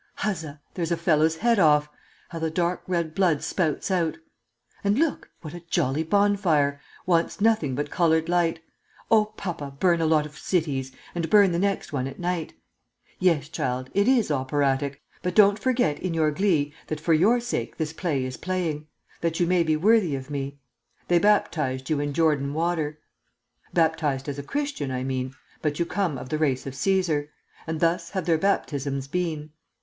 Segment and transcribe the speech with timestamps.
[0.15, 0.59] Huzza!
[0.73, 1.87] there's a fellow's head off,
[2.29, 4.17] How the dark red blood spouts out!
[4.83, 6.81] And look, what a jolly bonfire!
[7.05, 8.61] Wants nothing but colored light!
[9.11, 12.55] Oh, papa, burn a lot of cities, And burn the next one at night!'
[13.19, 17.77] "'Yes, child, it is operatic; But don't forget, in your glee, That for your sake
[17.77, 18.87] this play is playing,
[19.19, 20.57] That you may be worthy of me.
[21.09, 22.97] They baptized you in Jordan water,
[23.71, 27.27] Baptized as a Christian, I mean, But you come of the race of Cæsar,
[27.67, 29.51] And thus have their baptisms been.